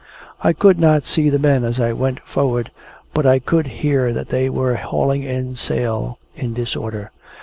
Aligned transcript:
I 0.41 0.53
could 0.53 0.79
not 0.79 1.05
see 1.05 1.29
the 1.29 1.37
men 1.37 1.63
as 1.63 1.79
I 1.79 1.93
went 1.93 2.21
forward, 2.21 2.71
but 3.13 3.27
I 3.27 3.37
could 3.37 3.67
hear 3.67 4.11
that 4.13 4.29
they 4.29 4.49
were 4.49 4.73
hauling 4.75 5.21
in 5.21 5.55
sail, 5.55 6.17
in 6.35 6.55
disorder. 6.55 7.11